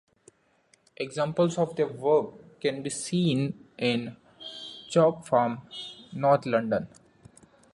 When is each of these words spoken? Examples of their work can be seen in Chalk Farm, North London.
Examples 0.97 1.59
of 1.59 1.75
their 1.75 1.85
work 1.85 2.59
can 2.59 2.81
be 2.81 2.89
seen 2.89 3.67
in 3.77 4.17
Chalk 4.89 5.27
Farm, 5.27 5.61
North 6.11 6.47
London. 6.47 6.87